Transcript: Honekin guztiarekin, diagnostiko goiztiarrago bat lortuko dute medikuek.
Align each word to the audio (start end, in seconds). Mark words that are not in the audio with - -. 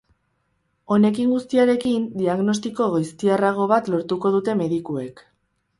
Honekin 0.95 1.29
guztiarekin, 1.33 2.09
diagnostiko 2.23 2.89
goiztiarrago 2.97 3.69
bat 3.75 3.95
lortuko 3.97 4.35
dute 4.39 4.59
medikuek. 4.65 5.25